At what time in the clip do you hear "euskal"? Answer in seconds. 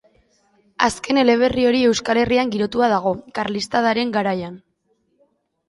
1.91-2.21